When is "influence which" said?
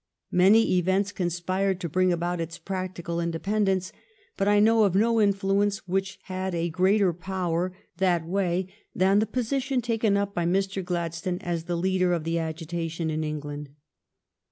5.21-6.17